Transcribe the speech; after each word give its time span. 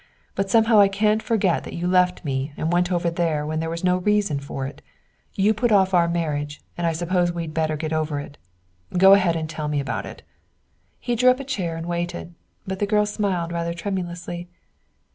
But 0.33 0.49
somehow 0.49 0.79
I 0.79 0.87
can't 0.87 1.21
forget 1.21 1.63
that 1.63 1.75
you 1.75 1.87
left 1.87 2.25
me 2.25 2.53
and 2.57 2.73
went 2.73 2.91
over 2.91 3.11
there 3.11 3.45
when 3.45 3.59
there 3.59 3.69
was 3.69 3.83
no 3.83 3.97
reason 3.97 4.39
for 4.39 4.65
it. 4.65 4.81
You 5.35 5.53
put 5.53 5.71
off 5.71 5.93
our 5.93 6.07
marriage, 6.09 6.59
and 6.75 6.87
I 6.87 6.91
suppose 6.91 7.31
we'd 7.31 7.53
better 7.53 7.77
get 7.77 7.91
it 7.91 7.95
over. 7.95 8.27
Go 8.97 9.13
ahead 9.13 9.35
and 9.35 9.47
tell 9.47 9.67
me 9.67 9.79
about 9.79 10.07
it." 10.07 10.23
He 10.99 11.15
drew 11.15 11.29
up 11.29 11.39
a 11.39 11.43
chair 11.43 11.77
and 11.77 11.85
waited, 11.85 12.33
but 12.65 12.79
the 12.79 12.87
girl 12.87 13.05
smiled 13.05 13.51
rather 13.51 13.75
tremulously. 13.75 14.47